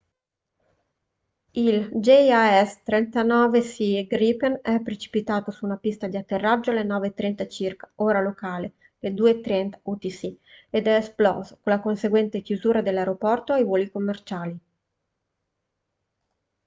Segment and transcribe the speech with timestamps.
[1.63, 8.19] il jas 39c gripen è precipitato su una pista di atterraggio alle 9:30 circa ora
[8.19, 10.35] locale 02:30 utc
[10.71, 14.59] ed è esploso con la conseguente chiusura dell’aeroporto ai voli commerciali